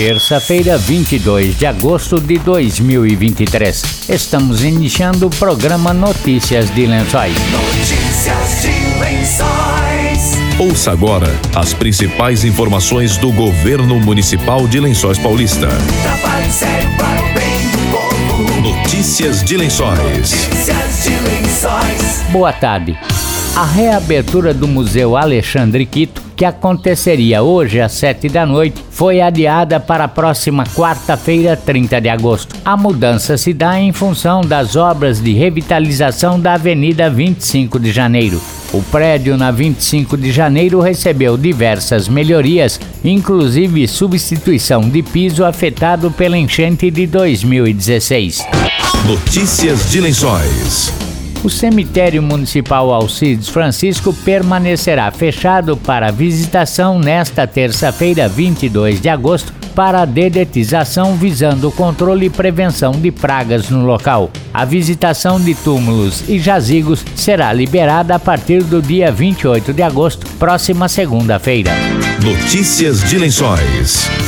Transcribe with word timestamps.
Terça-feira, 0.00 0.78
22 0.78 1.58
de 1.58 1.66
agosto 1.66 2.18
de 2.18 2.38
2023. 2.38 4.08
Estamos 4.08 4.64
iniciando 4.64 5.26
o 5.26 5.30
programa 5.30 5.92
Notícias 5.92 6.74
de 6.74 6.86
Lençóis. 6.86 7.34
Notícias 7.50 8.62
de 8.62 8.98
Lençóis. 8.98 10.38
Ouça 10.58 10.92
agora 10.92 11.28
as 11.54 11.74
principais 11.74 12.46
informações 12.46 13.18
do 13.18 13.30
governo 13.30 14.00
municipal 14.00 14.66
de 14.66 14.80
Lençóis 14.80 15.18
Paulista. 15.18 15.68
Trabalho 15.68 16.50
sério 16.50 16.88
para 16.96 17.20
o 17.20 17.34
bem 17.34 17.60
do 17.70 17.78
povo. 17.92 18.60
Notícias 18.62 19.44
de 19.44 19.58
Lençóis. 19.58 19.98
Notícias 19.98 21.02
de 21.04 21.10
Lençóis. 21.10 22.22
Boa 22.30 22.54
tarde. 22.54 22.98
A 23.54 23.66
reabertura 23.66 24.54
do 24.54 24.66
Museu 24.66 25.14
Alexandre 25.14 25.84
Quito, 25.84 26.29
que 26.40 26.44
aconteceria 26.46 27.42
hoje 27.42 27.82
às 27.82 27.92
7 27.92 28.30
da 28.30 28.46
noite, 28.46 28.82
foi 28.90 29.20
adiada 29.20 29.78
para 29.78 30.04
a 30.04 30.08
próxima 30.08 30.64
quarta-feira, 30.64 31.54
30 31.54 32.00
de 32.00 32.08
agosto. 32.08 32.56
A 32.64 32.78
mudança 32.78 33.36
se 33.36 33.52
dá 33.52 33.78
em 33.78 33.92
função 33.92 34.40
das 34.40 34.74
obras 34.74 35.22
de 35.22 35.34
revitalização 35.34 36.40
da 36.40 36.54
Avenida 36.54 37.10
25 37.10 37.78
de 37.78 37.92
Janeiro. 37.92 38.40
O 38.72 38.80
prédio 38.84 39.36
na 39.36 39.50
25 39.50 40.16
de 40.16 40.32
janeiro 40.32 40.80
recebeu 40.80 41.36
diversas 41.36 42.08
melhorias, 42.08 42.80
inclusive 43.04 43.86
substituição 43.86 44.88
de 44.88 45.02
piso 45.02 45.44
afetado 45.44 46.10
pela 46.10 46.38
enchente 46.38 46.90
de 46.90 47.06
2016. 47.06 48.46
Notícias 49.06 49.90
de 49.90 50.00
Lençóis. 50.00 51.09
O 51.42 51.48
cemitério 51.48 52.22
municipal 52.22 52.92
Alcides 52.92 53.48
Francisco 53.48 54.12
permanecerá 54.12 55.10
fechado 55.10 55.74
para 55.74 56.10
visitação 56.10 56.98
nesta 56.98 57.46
terça-feira, 57.46 58.28
22 58.28 59.00
de 59.00 59.08
agosto, 59.08 59.50
para 59.74 60.04
dedetização 60.04 61.16
visando 61.16 61.68
o 61.68 61.72
controle 61.72 62.26
e 62.26 62.30
prevenção 62.30 62.92
de 62.92 63.10
pragas 63.10 63.70
no 63.70 63.86
local. 63.86 64.30
A 64.52 64.66
visitação 64.66 65.40
de 65.40 65.54
túmulos 65.54 66.28
e 66.28 66.38
jazigos 66.38 67.02
será 67.14 67.54
liberada 67.54 68.14
a 68.14 68.18
partir 68.18 68.62
do 68.62 68.82
dia 68.82 69.10
28 69.10 69.72
de 69.72 69.82
agosto, 69.82 70.26
próxima 70.38 70.88
segunda-feira. 70.88 71.70
Notícias 72.22 73.02
de 73.08 73.16
Lençóis. 73.16 74.19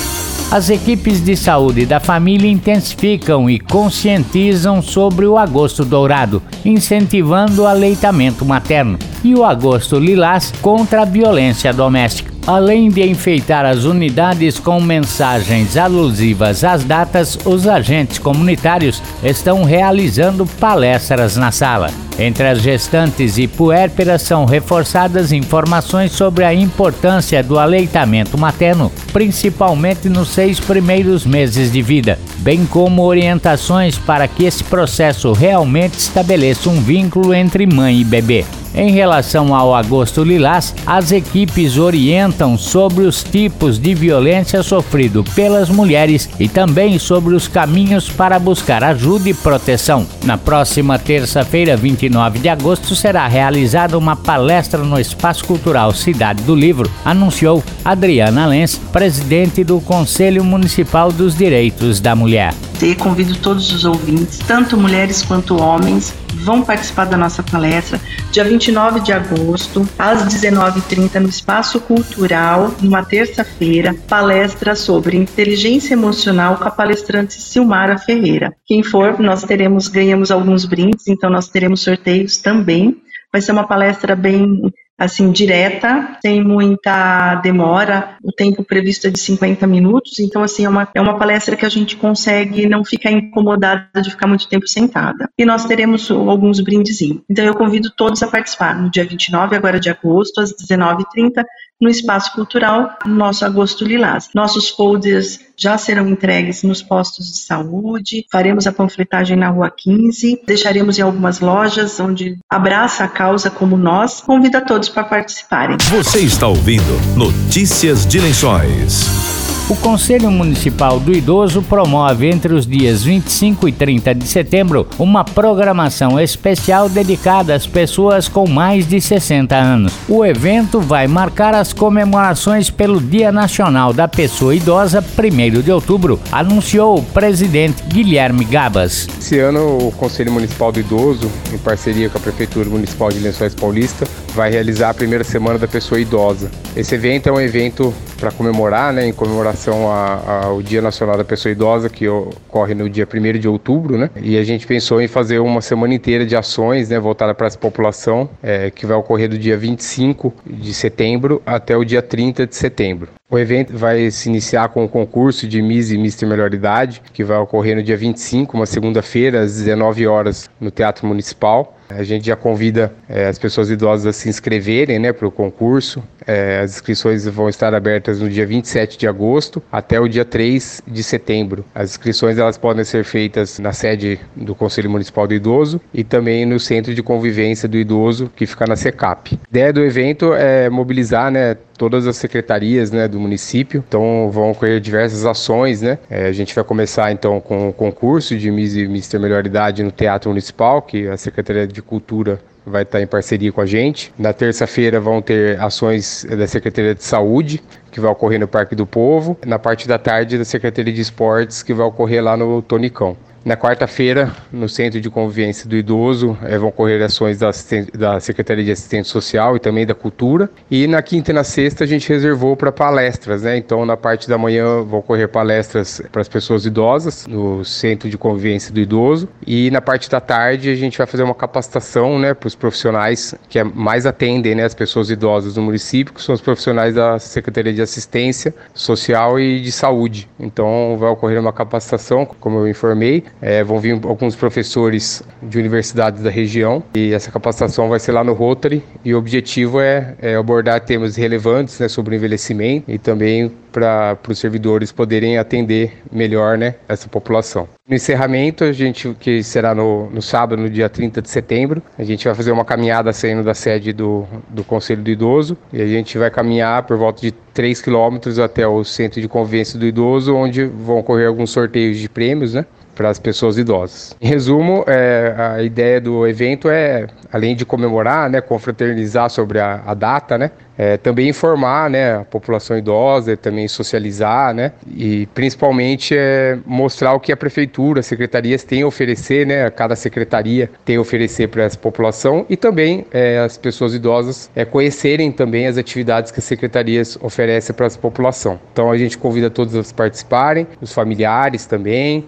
As 0.52 0.68
equipes 0.68 1.24
de 1.24 1.34
saúde 1.34 1.86
da 1.86 1.98
família 1.98 2.46
intensificam 2.46 3.48
e 3.48 3.58
conscientizam 3.58 4.82
sobre 4.82 5.24
o 5.24 5.38
agosto 5.38 5.82
dourado, 5.82 6.42
incentivando 6.62 7.62
o 7.62 7.66
aleitamento 7.66 8.44
materno, 8.44 8.98
e 9.24 9.34
o 9.34 9.46
agosto 9.46 9.98
lilás 9.98 10.52
contra 10.60 11.00
a 11.00 11.04
violência 11.06 11.72
doméstica. 11.72 12.31
Além 12.44 12.88
de 12.88 13.08
enfeitar 13.08 13.64
as 13.64 13.84
unidades 13.84 14.58
com 14.58 14.80
mensagens 14.80 15.76
alusivas 15.76 16.64
às 16.64 16.82
datas, 16.82 17.38
os 17.44 17.68
agentes 17.68 18.18
comunitários 18.18 19.00
estão 19.22 19.62
realizando 19.62 20.44
palestras 20.44 21.36
na 21.36 21.52
sala. 21.52 21.88
Entre 22.18 22.46
as 22.46 22.60
gestantes 22.60 23.38
e 23.38 23.46
puérperas 23.46 24.22
são 24.22 24.44
reforçadas 24.44 25.30
informações 25.30 26.10
sobre 26.10 26.44
a 26.44 26.52
importância 26.52 27.44
do 27.44 27.60
aleitamento 27.60 28.36
materno, 28.36 28.90
principalmente 29.12 30.08
nos 30.08 30.28
seis 30.28 30.58
primeiros 30.58 31.24
meses 31.24 31.70
de 31.70 31.80
vida, 31.80 32.18
bem 32.38 32.66
como 32.66 33.02
orientações 33.02 33.96
para 33.98 34.26
que 34.26 34.44
esse 34.44 34.64
processo 34.64 35.32
realmente 35.32 35.96
estabeleça 35.96 36.68
um 36.68 36.80
vínculo 36.80 37.32
entre 37.32 37.66
mãe 37.66 38.00
e 38.00 38.04
bebê. 38.04 38.44
Em 38.74 38.90
relação 38.90 39.54
ao 39.54 39.74
agosto 39.74 40.24
lilás, 40.24 40.74
as 40.86 41.12
equipes 41.12 41.76
orientam 41.76 42.56
sobre 42.56 43.04
os 43.04 43.22
tipos 43.22 43.78
de 43.78 43.94
violência 43.94 44.62
sofrido 44.62 45.22
pelas 45.34 45.68
mulheres 45.68 46.28
e 46.40 46.48
também 46.48 46.98
sobre 46.98 47.34
os 47.34 47.46
caminhos 47.46 48.08
para 48.08 48.38
buscar 48.38 48.82
ajuda 48.82 49.28
e 49.28 49.34
proteção. 49.34 50.06
Na 50.24 50.38
próxima 50.38 50.98
terça-feira, 50.98 51.76
29 51.76 52.38
de 52.38 52.48
agosto, 52.48 52.96
será 52.96 53.26
realizada 53.26 53.98
uma 53.98 54.16
palestra 54.16 54.82
no 54.82 54.98
Espaço 54.98 55.44
Cultural 55.44 55.92
Cidade 55.92 56.42
do 56.42 56.54
Livro, 56.54 56.90
anunciou 57.04 57.62
Adriana 57.84 58.46
Lenz, 58.46 58.76
presidente 58.90 59.62
do 59.62 59.80
Conselho 59.80 60.42
Municipal 60.42 61.12
dos 61.12 61.36
Direitos 61.36 62.00
da 62.00 62.16
Mulher. 62.16 62.54
Convido 62.96 63.36
todos 63.36 63.70
os 63.70 63.84
ouvintes, 63.84 64.38
tanto 64.38 64.76
mulheres 64.76 65.22
quanto 65.22 65.56
homens, 65.56 66.12
vão 66.34 66.62
participar 66.62 67.04
da 67.04 67.16
nossa 67.16 67.40
palestra 67.40 68.00
dia 68.32 68.42
29 68.42 69.00
de 69.00 69.12
agosto, 69.12 69.86
às 69.98 70.24
19h30, 70.24 71.20
no 71.20 71.28
Espaço 71.28 71.78
Cultural, 71.78 72.74
numa 72.80 73.04
terça-feira, 73.04 73.94
palestra 74.08 74.74
sobre 74.74 75.16
inteligência 75.16 75.92
emocional 75.92 76.56
com 76.56 76.64
a 76.64 76.70
palestrante 76.70 77.34
Silmara 77.34 77.98
Ferreira. 77.98 78.52
Quem 78.66 78.82
for, 78.82 79.20
nós 79.20 79.44
teremos, 79.44 79.86
ganhamos 79.86 80.30
alguns 80.30 80.64
brindes, 80.64 81.06
então 81.06 81.30
nós 81.30 81.48
teremos 81.48 81.82
sorteios 81.82 82.38
também. 82.38 82.96
Vai 83.30 83.40
ser 83.40 83.52
uma 83.52 83.66
palestra 83.66 84.16
bem 84.16 84.62
assim, 84.98 85.32
direta, 85.32 86.18
sem 86.24 86.42
muita 86.42 87.36
demora. 87.36 88.16
O 88.22 88.32
tempo 88.32 88.64
previsto 88.64 89.06
é 89.06 89.10
de 89.10 89.18
50 89.18 89.66
minutos, 89.66 90.18
então, 90.20 90.42
assim, 90.42 90.64
é 90.64 90.68
uma, 90.68 90.88
é 90.94 91.00
uma 91.00 91.18
palestra 91.18 91.56
que 91.56 91.66
a 91.66 91.68
gente 91.68 91.96
consegue 91.96 92.68
não 92.68 92.84
ficar 92.84 93.10
incomodada 93.10 94.00
de 94.00 94.10
ficar 94.10 94.26
muito 94.26 94.48
tempo 94.48 94.66
sentada. 94.66 95.28
E 95.38 95.44
nós 95.44 95.64
teremos 95.64 96.10
alguns 96.10 96.60
brindezinhos. 96.60 97.22
Então, 97.28 97.44
eu 97.44 97.54
convido 97.54 97.90
todos 97.96 98.22
a 98.22 98.28
participar 98.28 98.80
no 98.80 98.90
dia 98.90 99.04
29, 99.04 99.56
agora 99.56 99.80
de 99.80 99.90
agosto, 99.90 100.40
às 100.40 100.52
19h30, 100.52 101.44
no 101.82 101.90
Espaço 101.90 102.32
Cultural, 102.32 102.96
nosso 103.04 103.44
Agosto 103.44 103.84
Lilás. 103.84 104.30
Nossos 104.32 104.68
folders 104.68 105.40
já 105.56 105.76
serão 105.76 106.08
entregues 106.08 106.62
nos 106.62 106.80
postos 106.80 107.26
de 107.32 107.38
saúde, 107.38 108.24
faremos 108.30 108.68
a 108.68 108.72
panfletagem 108.72 109.36
na 109.36 109.48
Rua 109.48 109.68
15, 109.76 110.42
deixaremos 110.46 110.96
em 110.98 111.02
algumas 111.02 111.40
lojas 111.40 111.98
onde 111.98 112.38
abraça 112.48 113.02
a 113.02 113.08
causa 113.08 113.50
como 113.50 113.76
nós. 113.76 114.20
Convido 114.20 114.58
a 114.58 114.60
todos 114.60 114.88
para 114.88 115.02
participarem. 115.02 115.76
Você 115.90 116.20
está 116.20 116.46
ouvindo 116.46 116.82
Notícias 117.16 118.06
de 118.06 118.20
Lençóis. 118.20 119.41
O 119.68 119.76
Conselho 119.76 120.30
Municipal 120.30 120.98
do 120.98 121.16
Idoso 121.16 121.62
promove 121.62 122.28
entre 122.28 122.52
os 122.52 122.66
dias 122.66 123.04
25 123.04 123.68
e 123.68 123.72
30 123.72 124.14
de 124.14 124.26
setembro 124.26 124.88
uma 124.98 125.24
programação 125.24 126.20
especial 126.20 126.88
dedicada 126.88 127.54
às 127.54 127.64
pessoas 127.64 128.26
com 128.26 128.46
mais 128.48 128.86
de 128.86 129.00
60 129.00 129.56
anos. 129.56 129.92
O 130.08 130.26
evento 130.26 130.80
vai 130.80 131.06
marcar 131.06 131.54
as 131.54 131.72
comemorações 131.72 132.70
pelo 132.70 133.00
Dia 133.00 133.30
Nacional 133.30 133.92
da 133.92 134.08
Pessoa 134.08 134.54
Idosa, 134.54 135.02
1 135.02 135.62
de 135.62 135.70
outubro, 135.70 136.20
anunciou 136.32 136.98
o 136.98 137.02
presidente 137.02 137.84
Guilherme 137.84 138.44
Gabas. 138.44 139.08
Esse 139.18 139.38
ano, 139.38 139.86
o 139.86 139.92
Conselho 139.92 140.32
Municipal 140.32 140.72
do 140.72 140.80
Idoso, 140.80 141.30
em 141.52 141.58
parceria 141.58 142.10
com 142.10 142.18
a 142.18 142.20
Prefeitura 142.20 142.68
Municipal 142.68 143.10
de 143.10 143.20
Lençóis 143.20 143.54
Paulista, 143.54 144.06
vai 144.34 144.50
realizar 144.50 144.90
a 144.90 144.94
primeira 144.94 145.24
semana 145.24 145.58
da 145.58 145.68
pessoa 145.68 146.00
idosa. 146.00 146.50
Esse 146.76 146.94
evento 146.94 147.28
é 147.28 147.32
um 147.32 147.40
evento 147.40 147.94
para 148.22 148.30
comemorar, 148.30 148.92
né, 148.92 149.08
em 149.08 149.12
comemoração 149.12 149.88
ao 149.88 150.62
Dia 150.62 150.80
Nacional 150.80 151.16
da 151.16 151.24
Pessoa 151.24 151.50
Idosa, 151.50 151.90
que 151.90 152.06
ocorre 152.06 152.72
no 152.72 152.88
dia 152.88 153.04
1 153.04 153.40
de 153.40 153.48
outubro, 153.48 153.98
né? 153.98 154.10
E 154.14 154.38
a 154.38 154.44
gente 154.44 154.64
pensou 154.64 155.02
em 155.02 155.08
fazer 155.08 155.40
uma 155.40 155.60
semana 155.60 155.92
inteira 155.92 156.24
de 156.24 156.36
ações, 156.36 156.88
né, 156.88 157.00
voltada 157.00 157.34
para 157.34 157.48
essa 157.48 157.58
população, 157.58 158.30
é, 158.40 158.70
que 158.70 158.86
vai 158.86 158.96
ocorrer 158.96 159.28
do 159.28 159.36
dia 159.36 159.56
25 159.56 160.32
de 160.46 160.72
setembro 160.72 161.42
até 161.44 161.76
o 161.76 161.84
dia 161.84 162.00
30 162.00 162.46
de 162.46 162.54
setembro. 162.54 163.08
O 163.32 163.38
evento 163.38 163.78
vai 163.78 164.10
se 164.10 164.28
iniciar 164.28 164.68
com 164.68 164.84
o 164.84 164.88
concurso 164.88 165.48
de 165.48 165.62
Miss 165.62 165.90
e 165.90 165.96
Mister 165.96 166.28
Melhor 166.28 166.52
Idade, 166.52 167.00
que 167.14 167.24
vai 167.24 167.38
ocorrer 167.38 167.74
no 167.74 167.82
dia 167.82 167.96
25, 167.96 168.54
uma 168.54 168.66
segunda-feira, 168.66 169.40
às 169.40 169.56
19 169.56 170.06
horas, 170.06 170.50
no 170.60 170.70
Teatro 170.70 171.06
Municipal. 171.06 171.74
A 171.88 172.02
gente 172.02 172.26
já 172.26 172.36
convida 172.36 172.92
é, 173.08 173.26
as 173.26 173.38
pessoas 173.38 173.70
idosas 173.70 174.06
a 174.06 174.12
se 174.12 174.28
inscreverem 174.28 174.98
né, 174.98 175.12
para 175.12 175.26
o 175.26 175.30
concurso. 175.30 176.02
É, 176.26 176.60
as 176.60 176.74
inscrições 176.74 177.24
vão 177.26 177.48
estar 177.48 177.74
abertas 177.74 178.20
no 178.20 178.28
dia 178.28 178.46
27 178.46 178.96
de 178.96 179.08
agosto 179.08 179.62
até 179.70 180.00
o 180.00 180.08
dia 180.08 180.24
3 180.24 180.82
de 180.86 181.02
setembro. 181.02 181.64
As 181.74 181.90
inscrições 181.90 182.38
elas 182.38 182.56
podem 182.56 182.84
ser 182.84 183.04
feitas 183.04 183.58
na 183.58 183.72
sede 183.72 184.20
do 184.36 184.54
Conselho 184.54 184.90
Municipal 184.90 185.26
do 185.26 185.34
Idoso 185.34 185.80
e 185.92 186.04
também 186.04 186.46
no 186.46 186.60
Centro 186.60 186.94
de 186.94 187.02
Convivência 187.02 187.68
do 187.68 187.76
Idoso, 187.76 188.30
que 188.34 188.46
fica 188.46 188.66
na 188.66 188.76
SECAP. 188.76 189.34
A 189.34 189.48
ideia 189.50 189.72
do 189.72 189.82
evento 189.82 190.32
é 190.32 190.70
mobilizar 190.70 191.30
né, 191.30 191.56
todas 191.82 192.06
as 192.06 192.16
secretarias 192.16 192.92
né, 192.92 193.08
do 193.08 193.18
município. 193.18 193.82
Então 193.88 194.30
vão 194.30 194.52
ocorrer 194.52 194.78
diversas 194.78 195.26
ações. 195.26 195.82
Né? 195.82 195.98
É, 196.08 196.26
a 196.28 196.32
gente 196.32 196.54
vai 196.54 196.62
começar 196.62 197.10
então 197.10 197.40
com 197.40 197.70
o 197.70 197.72
concurso 197.72 198.38
de 198.38 198.52
Miss 198.52 198.76
e 198.76 198.86
Mister 198.86 199.18
Melhor 199.18 199.44
Idade 199.44 199.82
no 199.82 199.90
Teatro 199.90 200.30
Municipal, 200.30 200.80
que 200.80 201.08
a 201.08 201.16
Secretaria 201.16 201.66
de 201.66 201.82
Cultura 201.82 202.38
vai 202.64 202.84
estar 202.84 203.02
em 203.02 203.06
parceria 203.08 203.50
com 203.50 203.60
a 203.60 203.66
gente. 203.66 204.14
Na 204.16 204.32
terça-feira 204.32 205.00
vão 205.00 205.20
ter 205.20 205.60
ações 205.60 206.24
da 206.24 206.46
Secretaria 206.46 206.94
de 206.94 207.02
Saúde, 207.02 207.60
que 207.90 207.98
vai 207.98 208.12
ocorrer 208.12 208.38
no 208.38 208.46
Parque 208.46 208.76
do 208.76 208.86
Povo. 208.86 209.36
Na 209.44 209.58
parte 209.58 209.88
da 209.88 209.98
tarde, 209.98 210.38
da 210.38 210.44
Secretaria 210.44 210.92
de 210.92 211.00
Esportes, 211.00 211.64
que 211.64 211.74
vai 211.74 211.84
ocorrer 211.84 212.22
lá 212.22 212.36
no 212.36 212.62
Tonicão. 212.62 213.16
Na 213.44 213.56
quarta-feira, 213.56 214.30
no 214.52 214.68
Centro 214.68 215.00
de 215.00 215.10
Convivência 215.10 215.68
do 215.68 215.74
Idoso, 215.74 216.38
eh, 216.44 216.56
vão 216.58 216.68
ocorrer 216.68 217.02
ações 217.02 217.40
da, 217.40 217.50
da, 217.92 218.20
Secretaria 218.20 218.64
de 218.64 218.70
Assistência 218.70 219.10
Social 219.12 219.56
e 219.56 219.58
também 219.58 219.84
da 219.84 219.96
Cultura. 219.96 220.48
E 220.70 220.86
na 220.86 221.02
quinta 221.02 221.32
e 221.32 221.34
na 221.34 221.42
sexta 221.42 221.82
a 221.82 221.86
gente 221.86 222.08
reservou 222.08 222.56
para 222.56 222.70
palestras, 222.70 223.42
né? 223.42 223.56
Então, 223.56 223.84
na 223.84 223.96
parte 223.96 224.28
da 224.28 224.38
manhã 224.38 224.82
vão 224.82 225.00
ocorrer 225.00 225.28
palestras 225.28 226.00
para 226.12 226.20
as 226.20 226.28
pessoas 226.28 226.64
idosas 226.64 227.26
no 227.26 227.64
Centro 227.64 228.08
de 228.08 228.16
Convivência 228.16 228.72
do 228.72 228.78
Idoso. 228.78 229.28
E 229.44 229.72
na 229.72 229.80
parte 229.80 230.08
da 230.08 230.20
tarde 230.20 230.70
a 230.70 230.76
gente 230.76 230.96
vai 230.96 231.06
fazer 231.08 231.24
uma 231.24 231.34
capacitação, 231.34 232.20
né, 232.20 232.34
para 232.34 232.46
os 232.46 232.54
profissionais 232.54 233.34
que 233.48 233.58
é 233.58 233.64
mais 233.64 234.06
atendem, 234.06 234.54
né, 234.54 234.64
as 234.64 234.74
pessoas 234.74 235.10
idosas 235.10 235.54
do 235.54 235.62
município, 235.62 236.14
que 236.14 236.22
são 236.22 236.32
os 236.32 236.40
profissionais 236.40 236.94
da 236.94 237.18
Secretaria 237.18 237.72
de 237.72 237.82
Assistência 237.82 238.54
Social 238.72 239.40
e 239.40 239.60
de 239.60 239.72
Saúde. 239.72 240.30
Então, 240.38 240.96
vai 240.96 241.10
ocorrer 241.10 241.40
uma 241.40 241.52
capacitação, 241.52 242.24
como 242.24 242.58
eu 242.58 242.68
informei, 242.68 243.24
é, 243.40 243.64
vão 243.64 243.80
vir 243.80 243.98
alguns 244.04 244.36
professores 244.36 245.22
de 245.42 245.58
universidades 245.58 246.22
da 246.22 246.30
região 246.30 246.82
e 246.94 247.12
essa 247.12 247.30
capacitação 247.30 247.88
vai 247.88 247.98
ser 247.98 248.12
lá 248.12 248.22
no 248.22 248.32
Rotary 248.32 248.82
e 249.04 249.14
o 249.14 249.18
objetivo 249.18 249.80
é, 249.80 250.14
é 250.20 250.34
abordar 250.36 250.80
temas 250.80 251.16
relevantes 251.16 251.78
né, 251.78 251.88
sobre 251.88 252.14
o 252.14 252.16
envelhecimento 252.16 252.90
e 252.90 252.98
também 252.98 253.50
para 253.72 254.18
os 254.28 254.38
servidores 254.38 254.92
poderem 254.92 255.38
atender 255.38 256.02
melhor 256.12 256.58
né, 256.58 256.74
essa 256.86 257.08
população. 257.08 257.66
No 257.88 257.96
encerramento, 257.96 258.64
a 258.64 258.72
gente, 258.72 259.14
que 259.18 259.42
será 259.42 259.74
no, 259.74 260.10
no 260.10 260.20
sábado, 260.20 260.60
no 260.60 260.68
dia 260.68 260.88
30 260.88 261.22
de 261.22 261.30
setembro, 261.30 261.82
a 261.98 262.04
gente 262.04 262.24
vai 262.24 262.34
fazer 262.34 262.52
uma 262.52 262.64
caminhada 262.64 263.12
saindo 263.12 263.42
da 263.42 263.54
sede 263.54 263.92
do, 263.92 264.26
do 264.48 264.62
Conselho 264.62 265.02
do 265.02 265.10
Idoso 265.10 265.56
e 265.72 265.80
a 265.80 265.86
gente 265.86 266.16
vai 266.18 266.30
caminhar 266.30 266.82
por 266.84 266.96
volta 266.96 267.22
de 267.22 267.32
3 267.32 267.80
quilômetros 267.80 268.38
até 268.38 268.66
o 268.66 268.84
Centro 268.84 269.20
de 269.20 269.28
Convivência 269.28 269.78
do 269.78 269.86
Idoso, 269.86 270.34
onde 270.34 270.64
vão 270.64 270.98
ocorrer 270.98 271.26
alguns 271.26 271.50
sorteios 271.50 271.98
de 271.98 272.08
prêmios, 272.08 272.54
né? 272.54 272.66
Para 272.94 273.08
as 273.08 273.18
pessoas 273.18 273.58
idosas. 273.58 274.16
Em 274.20 274.28
resumo, 274.28 274.84
é, 274.86 275.34
a 275.36 275.62
ideia 275.62 276.00
do 276.00 276.26
evento 276.26 276.68
é, 276.68 277.06
além 277.32 277.56
de 277.56 277.64
comemorar, 277.64 278.28
né, 278.28 278.40
confraternizar 278.40 279.30
sobre 279.30 279.58
a, 279.58 279.82
a 279.86 279.94
data, 279.94 280.36
né, 280.36 280.50
é, 280.82 280.96
também 280.96 281.28
informar 281.28 281.88
né, 281.88 282.16
a 282.16 282.24
população 282.24 282.76
idosa, 282.76 283.36
também 283.36 283.68
socializar, 283.68 284.52
né, 284.52 284.72
e 284.96 285.26
principalmente 285.26 286.16
é, 286.16 286.58
mostrar 286.66 287.14
o 287.14 287.20
que 287.20 287.30
a 287.30 287.36
prefeitura, 287.36 288.00
as 288.00 288.06
secretarias 288.06 288.64
têm 288.64 288.82
a 288.82 288.86
oferecer, 288.86 289.46
né, 289.46 289.70
cada 289.70 289.94
secretaria 289.94 290.68
tem 290.84 290.96
a 290.96 291.00
oferecer 291.00 291.46
para 291.48 291.62
essa 291.62 291.78
população 291.78 292.44
e 292.50 292.56
também 292.56 293.06
é, 293.12 293.38
as 293.38 293.56
pessoas 293.56 293.94
idosas 293.94 294.50
é, 294.56 294.64
conhecerem 294.64 295.30
também 295.30 295.68
as 295.68 295.78
atividades 295.78 296.32
que 296.32 296.40
as 296.40 296.44
secretarias 296.44 297.16
oferecem 297.20 297.74
para 297.74 297.86
essa 297.86 297.98
população. 297.98 298.58
Então 298.72 298.90
a 298.90 298.98
gente 298.98 299.16
convida 299.16 299.48
todos 299.48 299.76
a 299.76 299.94
participarem, 299.94 300.66
os 300.80 300.92
familiares 300.92 301.64
também, 301.64 302.24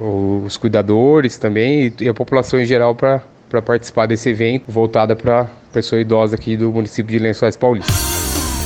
os 0.00 0.56
cuidadores 0.56 1.36
também 1.36 1.92
e 2.00 2.08
a 2.08 2.14
população 2.14 2.58
em 2.58 2.64
geral 2.64 2.94
para 2.94 3.22
participar 3.62 4.06
desse 4.06 4.28
evento 4.28 4.70
voltada 4.70 5.16
para 5.16 5.48
pessoa 5.72 6.00
idosa 6.00 6.36
aqui 6.36 6.56
do 6.56 6.72
município 6.72 7.12
de 7.12 7.18
Lençóis 7.18 7.56
Paulista. 7.56 8.17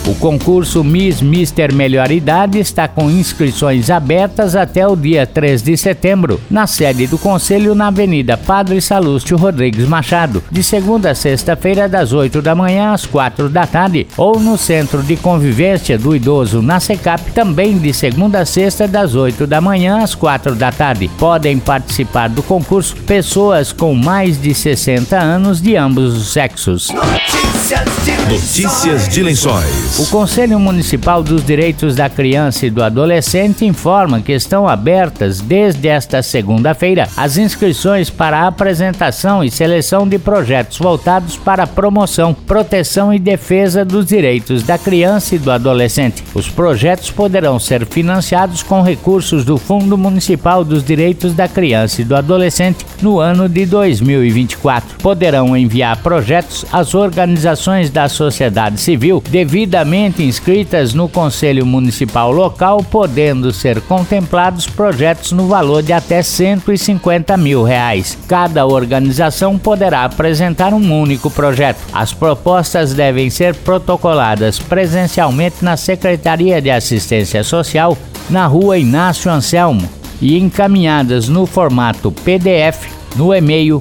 O 0.05 0.17
concurso 0.17 0.83
Miss 0.83 1.23
Mister 1.23 1.73
Melhor 1.73 2.11
Idade 2.11 2.59
está 2.59 2.89
com 2.89 3.09
inscrições 3.09 3.89
abertas 3.89 4.57
até 4.57 4.87
o 4.87 4.97
dia 4.97 5.25
3 5.25 5.63
de 5.63 5.77
setembro, 5.77 6.41
na 6.51 6.67
sede 6.67 7.07
do 7.07 7.17
Conselho 7.17 7.73
na 7.73 7.87
Avenida 7.87 8.37
Padre 8.37 8.81
Salúcio 8.81 9.37
Rodrigues 9.37 9.87
Machado, 9.87 10.43
de 10.51 10.61
segunda 10.65 11.13
a 11.13 11.15
sexta-feira, 11.15 11.89
das 11.89 12.13
8 12.13 12.43
da 12.43 12.53
manhã 12.53 12.93
às 12.93 13.07
4 13.07 13.49
da 13.49 13.65
tarde, 13.65 14.09
ou 14.17 14.41
no 14.41 14.59
Centro 14.59 15.05
de 15.05 15.17
Convivência 15.17 15.97
do 15.97 16.17
Idoso 16.17 16.61
na 16.61 16.81
SECAP, 16.81 17.31
também 17.31 17.79
de 17.79 17.95
segunda 17.95 18.41
a 18.41 18.45
sexta, 18.45 18.89
das 18.89 19.15
8 19.15 19.47
da 19.47 19.61
manhã 19.61 20.03
às 20.03 20.17
4 20.17 20.57
da 20.57 20.73
tarde. 20.73 21.09
Podem 21.17 21.61
participar 21.61 22.29
do 22.29 22.43
concurso 22.43 22.97
pessoas 22.97 23.73
com 23.73 23.95
mais 23.95 24.41
de 24.41 24.53
60 24.53 25.17
anos 25.17 25.63
de 25.63 25.77
ambos 25.77 26.17
os 26.17 26.33
sexos. 26.33 26.89
Notícias 26.91 27.85
de. 28.05 28.22
Notícias 28.29 29.09
de 29.09 29.21
Lençóis. 29.21 29.99
O 29.99 30.07
Conselho 30.07 30.59
Municipal 30.59 31.23
dos 31.25 31.45
Direitos 31.45 31.97
da 31.97 32.09
Criança 32.09 32.65
e 32.65 32.71
do 32.71 32.83
Adolescente 32.83 33.67
informa 33.67 34.21
que 34.21 34.33
estão 34.33 34.67
abertas 34.69 35.41
desde 35.41 35.89
esta 35.89 36.23
segunda-feira 36.23 37.09
as 37.17 37.37
inscrições 37.37 38.09
para 38.09 38.39
a 38.39 38.47
apresentação 38.47 39.43
e 39.43 39.51
seleção 39.51 40.09
de 40.09 40.19
projetos 40.19 40.79
voltados 40.79 41.37
para 41.37 41.65
a 41.65 41.67
promoção, 41.67 42.33
proteção 42.33 43.13
e 43.13 43.19
defesa 43.19 43.85
dos 43.85 44.07
direitos 44.07 44.63
da 44.63 44.79
criança 44.79 45.35
e 45.35 45.39
do 45.39 45.51
adolescente. 45.51 46.23
Os 46.33 46.49
projetos 46.49 47.11
poderão 47.11 47.59
ser 47.59 47.85
financiados 47.85 48.63
com 48.63 48.83
recursos 48.83 49.45
do 49.45 49.59
Fundo 49.59 49.99
Municipal 49.99 50.65
dos 50.65 50.85
Direitos 50.85 51.35
da 51.35 51.49
Criança 51.49 52.01
e 52.01 52.05
do 52.05 52.15
Adolescente 52.15 52.87
no 53.03 53.19
ano 53.19 53.49
de 53.49 53.67
2024. 53.67 54.99
Poderão 54.99 55.57
enviar 55.57 55.97
projetos 55.99 56.65
às 56.73 56.95
organizações 56.95 57.91
da 57.91 58.12
sociedade 58.13 58.81
civil 58.81 59.23
devidamente 59.29 60.23
inscritas 60.23 60.95
no 60.95 61.09
Conselho 61.09 61.67
Municipal 61.67 62.31
local, 62.31 62.85
podendo 62.89 63.53
ser 63.53 63.81
contemplados 63.81 64.67
projetos 64.67 65.33
no 65.33 65.49
valor 65.49 65.83
de 65.83 65.93
até 65.93 66.23
150 66.23 67.37
mil 67.37 67.65
reais. 67.65 68.17
Cada 68.29 68.67
organização 68.67 69.59
poderá 69.59 70.05
apresentar 70.05 70.73
um 70.73 71.01
único 71.01 71.31
projeto. 71.31 71.81
As 71.93 72.13
propostas 72.13 72.95
devem 72.95 73.31
ser 73.31 73.55
protocoladas 73.55 74.59
presencialmente 74.59 75.57
na 75.63 75.77
Secretaria 75.77 76.61
de 76.61 76.71
Assistência 76.71 77.43
Social, 77.43 77.97
na 78.31 78.47
Rua 78.47 78.79
Inácio 78.79 79.31
Anselmo, 79.31 79.89
e 80.21 80.39
encaminhadas 80.39 81.29
no 81.29 81.47
formato 81.47 82.13
PDF 82.13 82.87
no 83.17 83.35
e-mail 83.35 83.81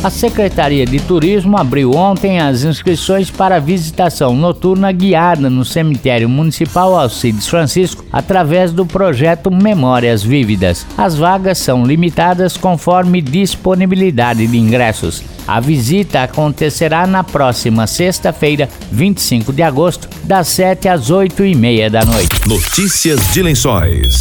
A 0.01 0.09
Secretaria 0.09 0.87
de 0.87 1.01
Turismo 1.01 1.59
abriu 1.59 1.91
ontem 1.91 2.39
as 2.39 2.63
inscrições 2.63 3.33
para 3.33 3.59
visitação 3.59 4.37
noturna 4.37 4.93
guiada 4.93 5.51
no 5.51 5.65
cemitério 5.65 6.29
municipal 6.29 6.97
Alcides 6.97 7.49
Francisco 7.49 8.05
através 8.13 8.71
do 8.71 8.87
projeto 8.87 9.51
Memórias 9.51 10.23
Vívidas. 10.23 10.87
As 10.97 11.17
vagas 11.17 11.59
são 11.59 11.85
limitadas 11.85 12.57
conforme 12.57 13.21
disponibilidade 13.21 14.47
de 14.47 14.57
ingressos. 14.57 15.21
A 15.49 15.59
visita 15.59 16.23
acontecerá 16.23 17.09
na 17.09 17.25
próxima 17.25 17.89
sexta-feira, 17.89 18.69
25 18.93 19.53
de 19.53 19.65
agosto, 19.65 20.09
das 20.23 20.47
7 20.47 20.89
às 20.89 21.11
8 21.11 21.45
e 21.45 21.57
meia 21.57 21.91
da 21.91 22.05
noite. 22.05 22.47
Notícias 22.47 23.19
de 23.33 23.43
Lençóis. 23.43 24.21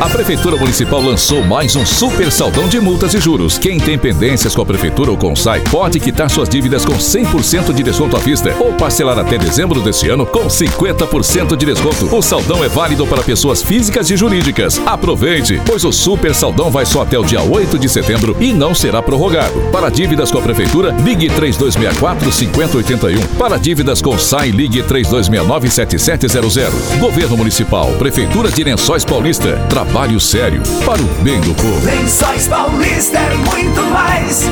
A 0.00 0.08
Prefeitura 0.08 0.56
Municipal 0.56 1.00
lançou 1.00 1.42
mais 1.42 1.76
um 1.76 1.86
super 1.86 2.30
saldão 2.30 2.68
de 2.68 2.80
multas 2.80 3.14
e 3.14 3.20
juros. 3.20 3.56
Quem 3.56 3.78
tem 3.78 3.96
pendências 3.96 4.54
com 4.54 4.62
a 4.62 4.66
Prefeitura 4.66 5.10
ou 5.10 5.16
com 5.16 5.32
o 5.32 5.36
SAI 5.36 5.60
pode 5.70 6.00
quitar 6.00 6.28
suas 6.28 6.48
dívidas 6.48 6.84
com 6.84 6.94
100% 6.94 7.72
de 7.72 7.82
desconto 7.82 8.16
à 8.16 8.20
vista 8.20 8.54
ou 8.58 8.72
parcelar 8.72 9.18
até 9.18 9.38
dezembro 9.38 9.80
deste 9.80 10.08
ano 10.08 10.26
com 10.26 10.46
50% 10.46 11.56
de 11.56 11.64
desconto. 11.64 12.14
O 12.14 12.20
saldão 12.20 12.62
é 12.64 12.68
válido 12.68 13.06
para 13.06 13.22
pessoas 13.22 13.62
físicas 13.62 14.10
e 14.10 14.16
jurídicas. 14.16 14.80
Aproveite, 14.84 15.60
pois 15.64 15.84
o 15.84 15.92
super 15.92 16.34
saldão 16.34 16.70
vai 16.70 16.84
só 16.84 17.02
até 17.02 17.18
o 17.18 17.24
dia 17.24 17.40
8 17.40 17.78
de 17.78 17.88
setembro 17.88 18.36
e 18.40 18.52
não 18.52 18.74
será 18.74 19.00
prorrogado. 19.00 19.60
Para 19.72 19.90
dívidas 19.90 20.30
com 20.30 20.38
a 20.38 20.42
Prefeitura, 20.42 20.94
ligue 21.04 21.28
3264 21.28 22.32
5081. 22.32 23.22
Para 23.38 23.56
dívidas 23.56 24.02
com 24.02 24.14
o 24.14 24.18
SAI, 24.18 24.50
ligue 24.50 24.82
3269 24.82 25.70
7700. 25.70 26.98
Governo 26.98 27.36
Municipal, 27.36 27.92
Prefeitura 27.92 28.50
de 28.50 28.64
Lençóis 28.64 29.04
Paulista. 29.04 29.63
Trabalho 29.68 30.20
sério 30.20 30.62
para 30.84 31.00
o 31.00 31.06
bem 31.22 31.40
do 31.40 31.54
povo. 31.54 31.84
Lençóis 31.84 32.46
Paulista 32.46 33.18
é 33.18 33.34
muito 33.36 33.82
mais. 33.90 34.44